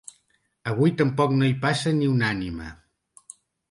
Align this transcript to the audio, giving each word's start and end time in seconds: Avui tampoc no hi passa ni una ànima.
Avui 0.71 0.93
tampoc 1.03 1.37
no 1.43 1.51
hi 1.51 1.55
passa 1.69 1.97
ni 2.01 2.11
una 2.17 2.35
ànima. 2.39 2.77